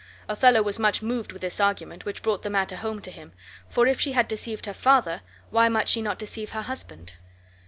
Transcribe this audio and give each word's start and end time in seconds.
Othello 0.27 0.63
was 0.63 0.79
much 0.79 1.03
moved 1.03 1.31
with 1.31 1.43
this 1.43 1.59
argument, 1.59 2.05
which 2.05 2.23
brought 2.23 2.41
the 2.41 2.49
matter 2.49 2.75
home 2.75 3.01
to 3.03 3.11
him, 3.11 3.33
for 3.69 3.85
if 3.85 4.01
she 4.01 4.13
had 4.13 4.27
deceived 4.27 4.65
her 4.65 4.73
father 4.73 5.21
why 5.51 5.69
might 5.69 5.87
she 5.87 6.01
not 6.01 6.17
deceive 6.17 6.53
her 6.53 6.63
husband? 6.63 7.17